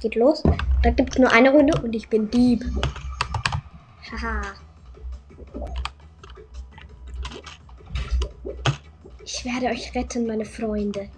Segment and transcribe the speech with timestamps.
[0.00, 0.42] Geht los.
[0.82, 2.64] Da gibt es nur eine Runde und ich bin Dieb.
[4.12, 4.42] Haha.
[9.24, 11.08] Ich werde euch retten, meine Freunde.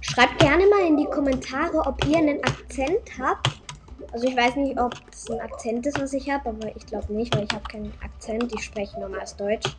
[0.00, 3.60] Schreibt gerne mal in die Kommentare, ob ihr einen Akzent habt.
[4.12, 7.12] Also ich weiß nicht, ob es ein Akzent ist, was ich habe, aber ich glaube
[7.12, 8.50] nicht, weil ich habe keinen Akzent.
[8.54, 9.76] Ich spreche normales Deutsch.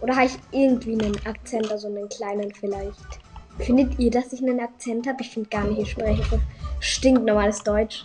[0.00, 3.20] Oder habe ich irgendwie einen Akzent, also einen kleinen vielleicht?
[3.58, 5.22] Findet ihr, dass ich einen Akzent habe?
[5.22, 6.40] Ich finde gar nicht, ich spreche
[6.80, 8.04] stinknormales Deutsch.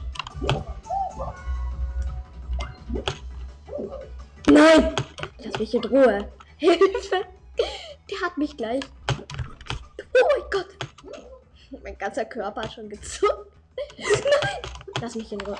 [4.48, 4.95] Nein!
[5.44, 6.27] Lass mich in Ruhe.
[6.57, 7.26] Hilfe!
[8.09, 8.84] Der hat mich gleich.
[10.13, 10.68] Oh mein Gott!
[11.84, 13.52] Mein ganzer Körper hat schon gezuckt.
[13.98, 14.62] Nein!
[15.02, 15.57] Lass mich in Ruhe.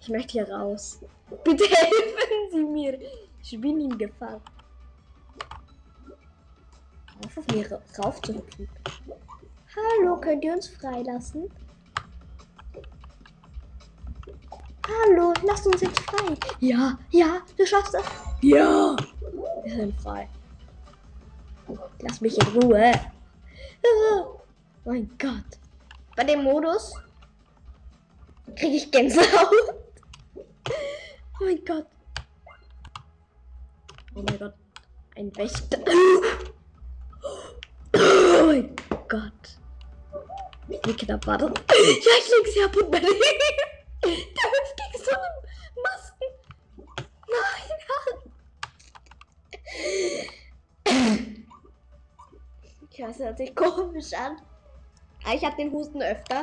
[0.00, 1.00] Ich möchte hier raus.
[1.44, 2.98] Bitte helfen Sie mir.
[3.42, 4.40] Ich bin in Gefahr.
[7.24, 8.68] Auf, auf mir rauf zu hüpfen.
[9.76, 11.50] Hallo, könnt ihr uns freilassen?
[14.86, 16.36] Hallo, lasst uns jetzt frei.
[16.60, 18.04] Ja, ja, du schaffst es.
[18.40, 18.96] Ja,
[19.64, 20.28] wir sind frei.
[22.00, 22.92] Lass mich in Ruhe.
[23.82, 24.40] Oh
[24.84, 25.58] mein Gott.
[26.16, 26.94] Bei dem Modus
[28.56, 29.74] kriege ich Gänsehaut.
[30.34, 31.86] Oh mein Gott.
[34.14, 34.54] Oh mein Gott.
[35.16, 35.78] Ein Wächter.
[37.94, 38.76] Oh mein
[39.08, 39.32] Gott.
[40.68, 41.50] Wie knapp war das?
[41.50, 45.40] Ja, ich leg sie ab und Der hüpft gegen so einen
[45.82, 46.28] Masten.
[47.28, 47.68] Nein.
[52.90, 54.36] Ich weiß, das hört sich komisch an.
[55.24, 56.42] Aber ich habe den Husten öfter.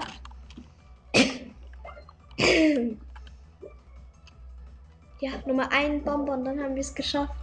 [5.19, 7.36] Ja, Nummer ein Bonbon, dann haben wir es geschafft.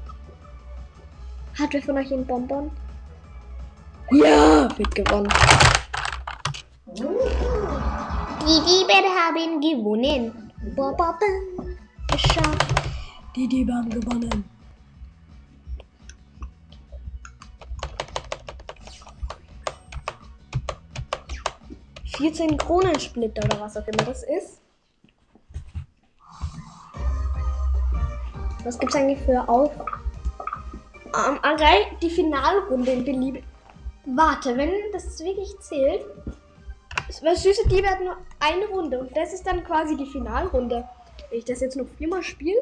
[1.65, 2.71] Hat wer von euch einen Bonbon?
[4.11, 5.33] Ja, wird gewonnen.
[6.87, 10.53] Die Dieben haben gewonnen.
[10.77, 11.15] Bonbon
[12.13, 12.75] geschafft.
[13.35, 14.45] Die Dieben haben gewonnen.
[22.05, 24.61] Vierzehn Kronensplitter oder was auch immer das ist.
[28.65, 29.71] Was gibt's eigentlich für auf?
[31.15, 33.45] Ähm, erreicht die Finalrunde in Belieb.
[34.07, 36.05] Warte, wenn das wirklich zählt.
[37.23, 40.89] Weil Süße Liebe hat nur eine Runde und das ist dann quasi die Finalrunde.
[41.31, 42.61] Wenn ich das jetzt noch viermal spiele,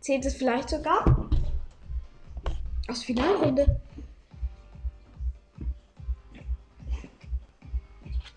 [0.00, 1.28] zählt es vielleicht sogar
[2.88, 3.80] aus Finalrunde.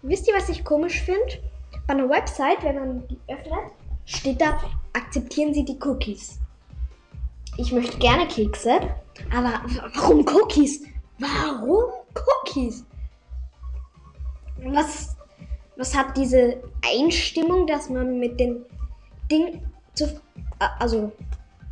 [0.02, 1.44] Wisst ihr, was ich komisch finde?
[1.88, 3.72] Bei einer Website, wenn man die öffnet,
[4.06, 4.60] steht da,
[4.94, 6.40] akzeptieren Sie die Cookies.
[7.60, 8.80] Ich möchte gerne Kekse,
[9.36, 9.62] aber
[9.94, 10.82] warum Cookies?
[11.18, 12.86] Warum Cookies?
[14.64, 15.18] Was,
[15.76, 18.64] was hat diese Einstimmung, dass man mit den
[19.30, 19.62] Ding
[19.94, 20.22] zu,
[20.80, 21.12] also,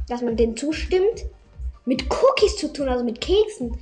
[0.09, 1.25] dass man denen zustimmt,
[1.85, 3.77] mit Cookies zu tun, also mit Keksen?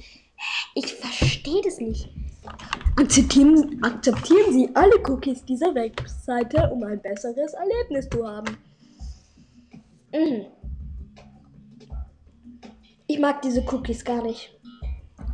[0.76, 2.08] Ich verstehe das nicht.
[2.98, 8.58] Akzeptieren, akzeptieren Sie alle Cookies dieser Webseite, um ein besseres Erlebnis zu haben.
[10.14, 10.46] Mhm.
[13.08, 14.58] Ich mag diese Cookies gar nicht.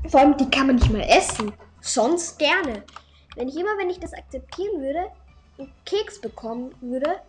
[0.09, 1.54] Vor allem, die kann man nicht mal essen.
[1.80, 2.84] Sonst gerne.
[3.36, 5.08] Wenn ich immer, wenn ich das akzeptieren würde,
[5.58, 7.22] einen Keks bekommen würde,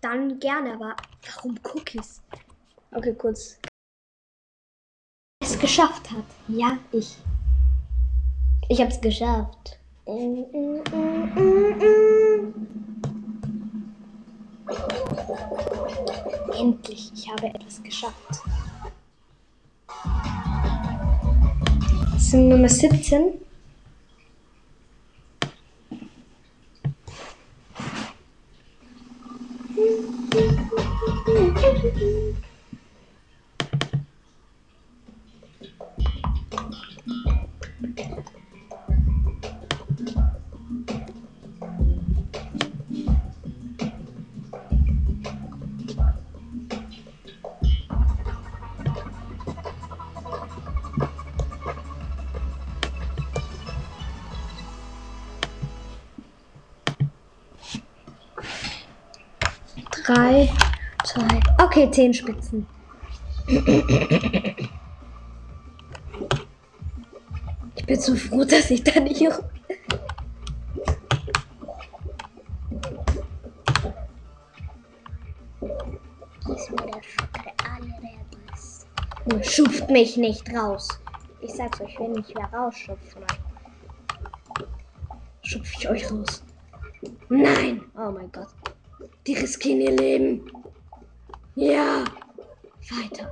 [0.00, 0.74] dann gerne.
[0.74, 0.96] Aber
[1.34, 2.20] warum Cookies?
[2.92, 3.58] Okay, kurz.
[5.40, 6.24] Es geschafft hat.
[6.48, 7.16] Ja, ich.
[8.68, 9.78] Ich hab's geschafft.
[16.58, 18.42] Endlich, ich habe etwas geschafft.
[22.28, 23.40] Sind Nummer 17.
[60.08, 60.48] Drei,
[61.04, 61.40] zwei.
[61.62, 62.66] Okay, zehn Spitzen.
[67.76, 69.22] Ich bin so froh, dass ich da nicht.
[79.42, 80.88] Schuft mich nicht raus.
[81.42, 83.24] Ich sag's euch, wenn ich wer rausschupfen
[85.42, 86.42] schupfe ich euch raus.
[87.28, 87.82] Nein!
[87.94, 88.48] Oh mein Gott.
[89.28, 90.50] Die riskieren ihr Leben.
[91.54, 92.02] Ja!
[92.88, 93.30] Weiter.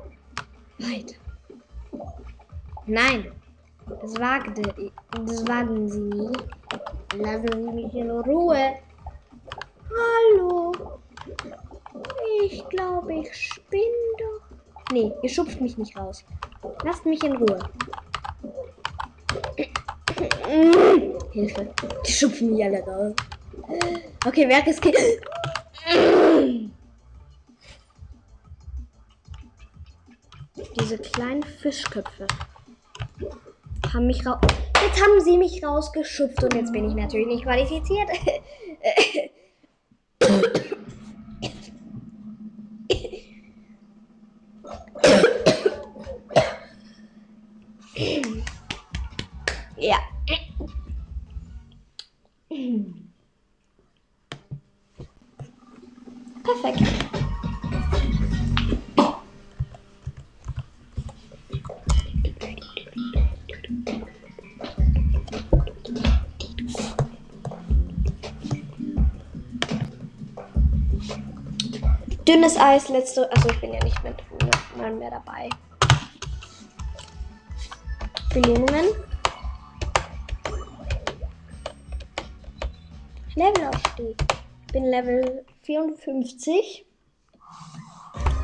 [0.76, 1.14] Weiter.
[2.84, 3.32] Nein!
[4.02, 4.60] Das wagte,
[5.10, 6.36] das wagen sie nie.
[7.16, 8.74] Lassen Sie mich in Ruhe.
[9.88, 10.72] Hallo.
[12.44, 13.82] Ich glaube, ich spinne
[14.18, 14.92] doch.
[14.92, 16.22] Nee, ihr schupft mich nicht raus.
[16.84, 17.58] Lasst mich in Ruhe.
[21.32, 21.68] Hilfe.
[22.06, 23.14] Die schupfen mich alle raus.
[24.26, 24.82] Okay, wer ist
[31.16, 32.26] kleinen Fischköpfe
[33.94, 34.38] haben mich raus.
[34.82, 38.08] Jetzt haben sie mich rausgeschupft und jetzt bin ich natürlich nicht qualifiziert.
[72.26, 73.30] Dünnes Eis, letzte.
[73.30, 74.16] Also ich bin ja nicht mit
[74.76, 75.48] mal mehr dabei.
[78.34, 78.86] Belohnungen.
[83.36, 84.16] Levelaufstieg.
[84.66, 86.84] Ich bin Level 54.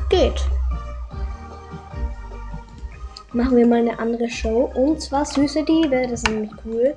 [0.09, 0.49] Geht.
[3.33, 4.71] Machen wir mal eine andere Show.
[4.75, 6.03] Und zwar Süße Diebe.
[6.03, 6.95] Das ist nämlich cool.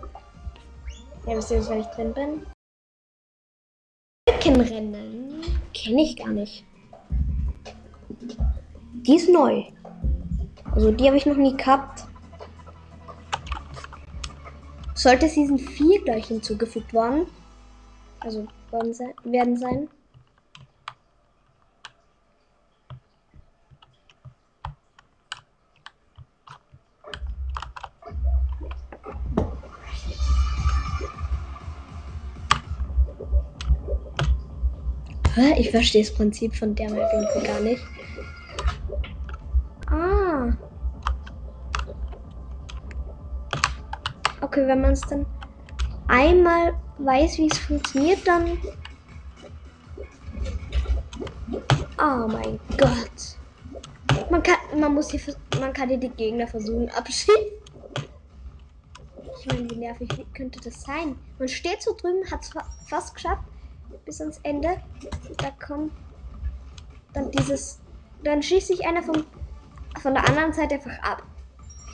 [1.27, 2.47] Ja, wisst ihr, wenn ich drin bin?
[4.27, 5.43] Brückenrennen.
[5.75, 6.65] Kenne ich gar nicht.
[9.07, 9.63] Die ist neu.
[10.73, 12.05] Also die habe ich noch nie gehabt.
[14.95, 17.27] Sollte Season 4 gleich hinzugefügt worden.
[18.21, 18.49] Also
[19.25, 19.89] werden sein.
[35.59, 37.11] Ich verstehe das Prinzip von der Map
[37.45, 37.83] gar nicht.
[39.89, 40.53] Ah.
[44.47, 45.27] Okay, wenn man es dann
[46.07, 48.57] einmal weiß, wie es funktioniert, dann.
[51.99, 54.31] Oh mein Gott.
[54.31, 55.21] Man kann, man muss hier,
[55.59, 57.35] man kann hier die Gegner versuchen abschießen.
[59.41, 61.19] Ich meine, wie nervig könnte das sein?
[61.41, 62.53] Man steht so drüben, hat es
[62.89, 63.43] fast geschafft
[64.05, 64.81] bis ans Ende.
[65.39, 65.91] Da kommt
[67.15, 67.81] dann dieses.
[68.23, 69.25] Dann schießt sich einer vom,
[70.01, 71.25] von der anderen Seite einfach ab.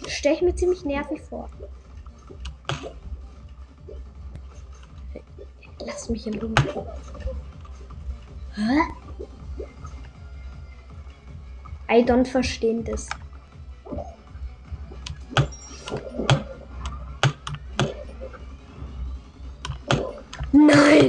[0.06, 1.49] Stelle ich mir ziemlich nervig vor.
[5.87, 6.87] Lass mich im Ruhe.
[8.55, 8.81] Hä?
[11.90, 13.08] I don't verstehen das.
[20.52, 21.08] Nein!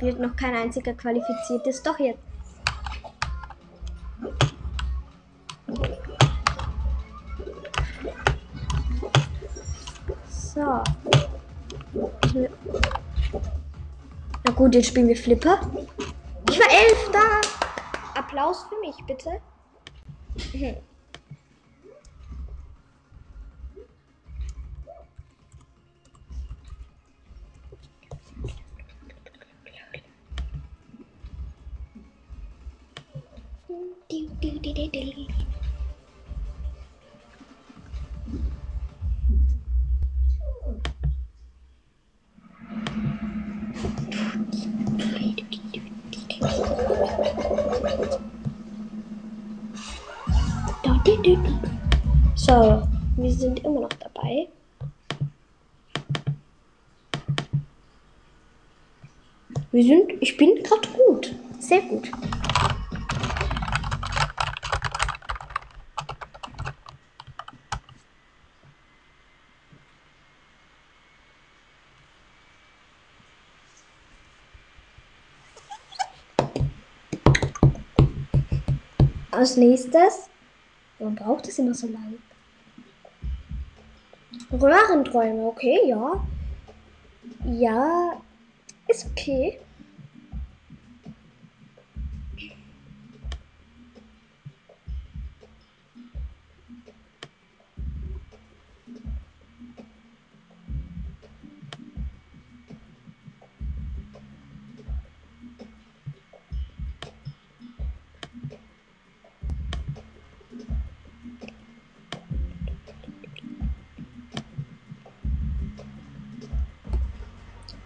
[0.00, 1.86] Wird noch kein einziger qualifiziert ist.
[1.86, 2.35] Doch jetzt.
[14.56, 15.60] Gut, jetzt spielen wir Flipper.
[16.50, 17.40] Ich war Elfter.
[18.14, 19.40] Applaus für mich, bitte.
[52.46, 54.46] So, wir sind immer noch dabei.
[59.72, 61.34] Wir sind, ich bin gerade gut.
[61.58, 62.08] Sehr gut.
[79.32, 80.30] Als nächstes,
[80.98, 82.18] warum braucht es immer so lange?
[84.52, 86.24] Röhrenträume, okay, ja.
[87.44, 88.12] Ja,
[88.88, 89.58] ist okay.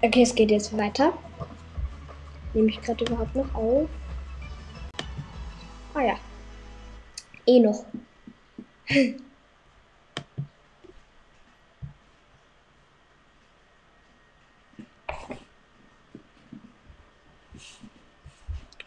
[0.02, 1.12] Okay, es geht jetzt weiter.
[2.54, 3.87] Nehme ich gerade überhaupt noch auf?
[5.92, 6.14] Ah ja.
[7.47, 7.85] Eh noch.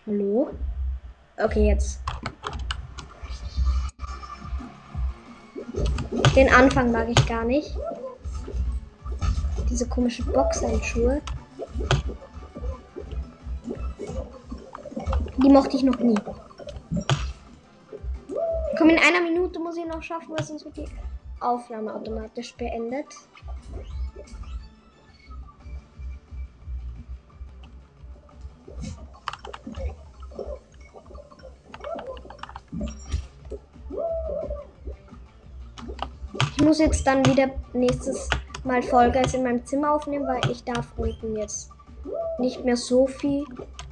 [0.07, 0.49] Hallo?
[1.37, 2.01] Okay, jetzt.
[6.35, 7.77] Den Anfang mag ich gar nicht.
[9.73, 11.19] Diese komische Boxhandschuhe.
[15.37, 16.13] Die mochte ich noch nie.
[18.77, 20.85] Komm, in einer Minute muss ich noch schaffen, weil sonst wird die
[21.39, 23.07] Aufnahme automatisch beendet.
[36.51, 38.29] Ich muss jetzt dann wieder nächstes
[38.63, 41.69] Mal Vollgas in meinem Zimmer aufnehmen, weil ich darf unten jetzt
[42.39, 43.43] nicht mehr so viel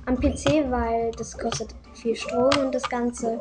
[0.06, 3.40] am PC, weil das kostet viel Strom und das Ganze.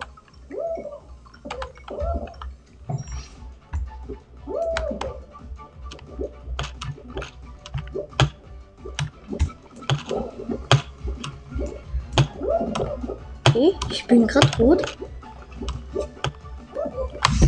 [13.48, 14.82] Okay, ich bin gerade gut.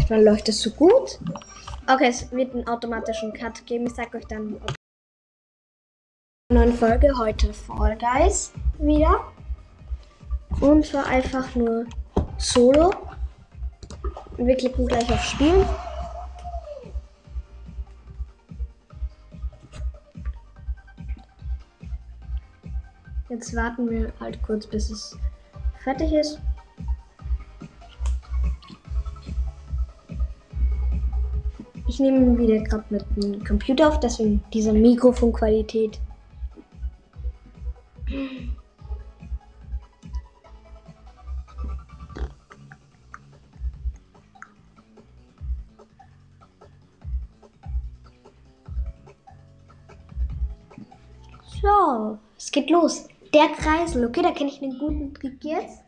[0.08, 1.18] Wann läuft es so gut?
[1.92, 3.86] Okay, es wird einen automatischen Cut geben.
[3.86, 4.58] Ich sag euch dann,
[6.50, 9.30] neuen Folge heute Fall Guys wieder.
[10.62, 11.84] Und zwar einfach nur
[12.38, 12.94] Solo.
[14.38, 15.68] Wir klicken gleich auf Spielen.
[23.28, 25.18] Jetzt warten wir halt kurz, bis es
[25.84, 26.40] fertig ist.
[32.02, 36.00] Nehme wieder gerade mit dem Computer auf, deswegen diese Mikrofonqualität.
[51.62, 53.06] So, es geht los.
[53.32, 54.04] Der Kreisel.
[54.04, 55.84] Okay, da kenne ich einen guten Trick jetzt.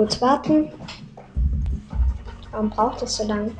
[0.00, 0.72] Kurz warten.
[2.52, 3.52] Warum braucht es so lange?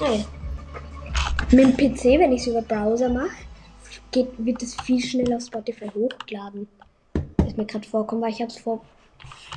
[0.00, 0.24] Ah ja.
[1.52, 3.30] Mit dem PC, wenn ich es über Browser mache,
[4.38, 6.66] wird es viel schneller auf Spotify hochgeladen.
[7.36, 8.80] Das ist mir gerade vorkommen, weil ich habe es vor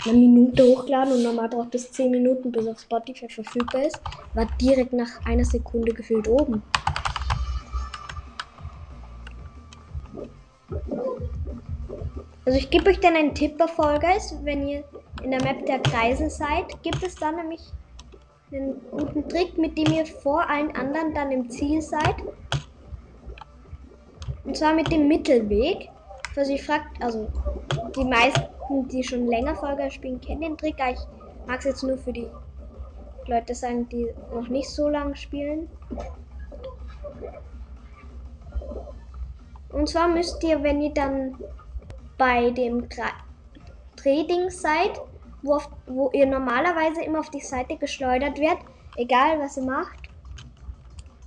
[0.06, 4.00] einer Minute hochgeladen und normal braucht es 10 Minuten, bis auf Spotify verfügbar ist.
[4.36, 6.62] War direkt nach einer Sekunde gefühlt oben.
[12.46, 14.84] Also ich gebe euch dann einen Tipp bei Vollgeist, wenn ihr
[15.24, 17.62] in der Map der Kreise seid, gibt es dann nämlich
[18.52, 22.16] einen guten Trick, mit dem ihr vor allen anderen dann im Ziel seid.
[24.44, 25.90] Und zwar mit dem Mittelweg.
[26.36, 27.28] Was ich fragt, also
[27.96, 30.76] die meisten, die schon länger Folge spielen, kennen den Trick.
[30.92, 31.00] Ich
[31.48, 32.28] mag es jetzt nur für die
[33.28, 35.70] Leute sagen, die noch nicht so lange spielen.
[39.72, 41.38] Und zwar müsst ihr, wenn ihr dann
[42.18, 42.88] bei dem
[43.96, 45.02] Trading seid,
[45.42, 48.66] wo, auf, wo ihr normalerweise immer auf die Seite geschleudert werdet,
[48.98, 50.10] egal was ihr macht.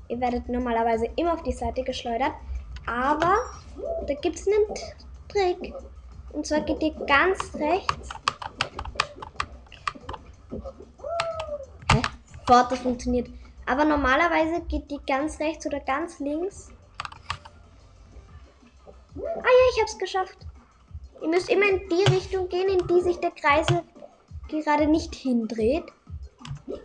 [0.08, 2.32] Ihr werdet normalerweise immer auf die Seite geschleudert.
[2.86, 3.36] Aber
[4.06, 4.66] da gibt es einen
[5.28, 5.74] Trick.
[6.32, 8.08] Und zwar geht ihr ganz rechts.
[11.92, 12.02] Hä?
[12.46, 13.28] Fort, das funktioniert.
[13.66, 16.70] Aber normalerweise geht die ganz rechts oder ganz links.
[19.14, 20.38] Ah ja, ich hab's geschafft.
[21.22, 23.82] Ihr müsst immer in die Richtung gehen, in die sich der Kreisel
[24.60, 25.84] gerade nicht hindreht.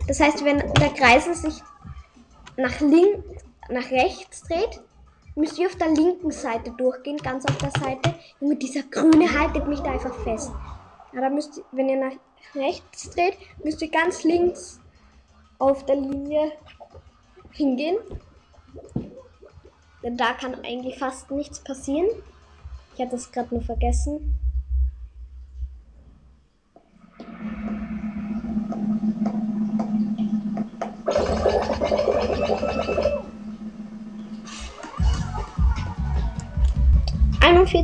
[0.06, 1.62] Das heißt, wenn der Kreisel sich
[2.56, 4.80] nach links, nach rechts dreht,
[5.34, 8.14] müsst ihr auf der linken Seite durchgehen, ganz auf der Seite.
[8.40, 10.50] Und mit dieser grüne haltet mich da einfach fest.
[11.12, 12.16] Da müsst wenn ihr nach
[12.54, 14.80] rechts dreht, müsst ihr ganz links
[15.58, 16.52] auf der Linie
[17.50, 17.98] hingehen.
[20.02, 22.08] Denn da kann eigentlich fast nichts passieren.
[22.94, 24.34] Ich hatte es gerade nur vergessen.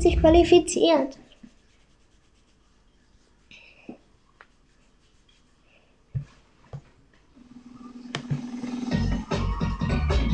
[0.05, 1.19] Einundvierzig qualifiziert.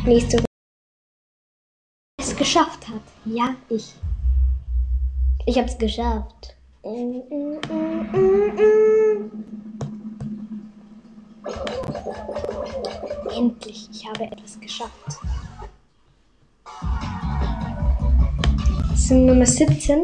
[0.04, 0.44] Nächste
[2.36, 3.02] geschafft hat.
[3.26, 3.94] Ja, ich.
[5.46, 6.56] Ich hab's geschafft.
[13.36, 15.20] Endlich, ich habe etwas geschafft.
[19.10, 20.02] Das sind Nummer 17.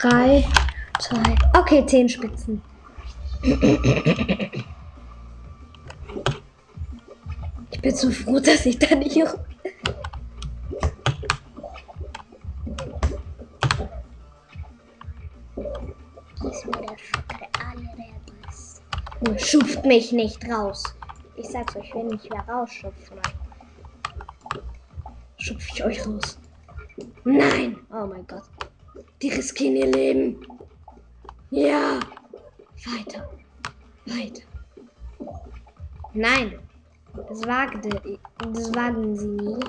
[0.00, 0.44] Drei,
[1.00, 1.34] zwei.
[1.54, 2.62] Okay, zehn Spitzen.
[7.70, 9.20] Ich bin so froh, dass ich da nicht.
[19.36, 20.84] Schupft mich nicht raus.
[21.34, 23.18] Ich sag's euch, wenn ich wer rausschupfen.
[25.38, 26.38] Schupf ich euch raus.
[27.24, 27.78] Nein!
[27.90, 28.44] Oh mein Gott.
[29.20, 30.46] Die riskieren ihr Leben.
[31.50, 31.98] Ja.
[32.86, 33.28] Weiter.
[34.06, 34.42] Weiter.
[36.14, 36.58] Nein.
[37.28, 37.88] Das wagte.
[38.38, 39.60] Das wagen sie nie.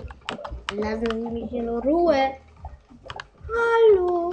[0.75, 2.33] Lassen Sie mich in Ruhe.
[3.47, 4.29] Hallo.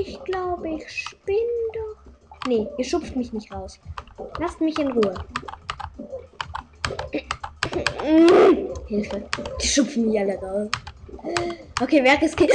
[0.00, 1.38] Ich glaube, ich spinne
[1.72, 2.48] doch.
[2.48, 3.78] Nee, ihr schupft mich nicht raus.
[4.40, 5.14] Lasst mich in Ruhe.
[8.88, 9.22] Hilfe.
[9.62, 10.68] Die schupfen mich alle raus.
[11.80, 12.50] Okay, wer riskiert.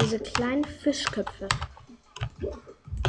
[0.00, 1.48] Diese kleinen Fischköpfe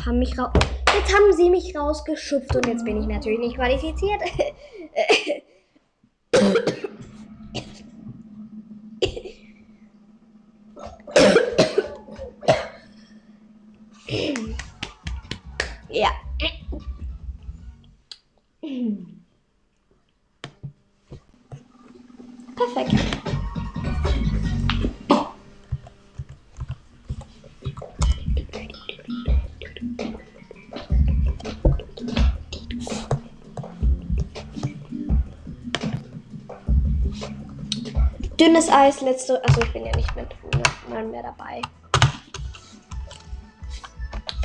[0.05, 0.51] haben mich raus.
[0.95, 4.21] Jetzt haben sie mich rausgeschupft und jetzt bin ich natürlich nicht qualifiziert.
[38.43, 39.41] Dünnes Eis, letzte.
[39.45, 40.27] Also ich bin ja nicht mit
[40.89, 41.61] mal mehr dabei.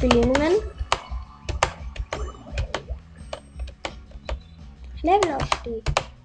[0.00, 0.52] Belohnungen.
[5.02, 5.82] Levelaufstieg.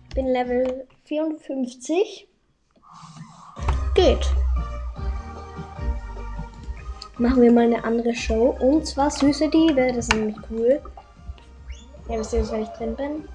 [0.07, 2.27] Ich bin Level 54.
[3.95, 4.31] Geht.
[7.17, 8.55] Machen wir mal eine andere Show.
[8.59, 9.87] Und zwar Süße Diebe.
[9.87, 10.79] Das ist nämlich cool.
[12.07, 13.27] Ja, wisst ihr, wenn ich drin bin?